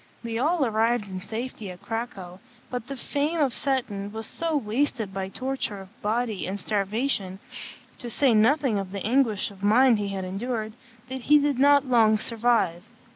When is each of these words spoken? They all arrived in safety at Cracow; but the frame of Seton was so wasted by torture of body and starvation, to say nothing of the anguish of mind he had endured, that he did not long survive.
They 0.23 0.39
all 0.39 0.65
arrived 0.65 1.05
in 1.07 1.19
safety 1.19 1.69
at 1.69 1.83
Cracow; 1.83 2.39
but 2.71 2.87
the 2.87 2.95
frame 2.97 3.39
of 3.39 3.53
Seton 3.53 4.11
was 4.11 4.25
so 4.25 4.57
wasted 4.57 5.13
by 5.13 5.29
torture 5.29 5.77
of 5.79 6.01
body 6.01 6.47
and 6.47 6.59
starvation, 6.59 7.37
to 7.99 8.09
say 8.09 8.33
nothing 8.33 8.79
of 8.79 8.91
the 8.93 9.05
anguish 9.05 9.51
of 9.51 9.61
mind 9.61 9.99
he 9.99 10.07
had 10.07 10.25
endured, 10.25 10.73
that 11.07 11.21
he 11.29 11.37
did 11.37 11.59
not 11.59 11.85
long 11.85 12.17
survive. 12.17 12.83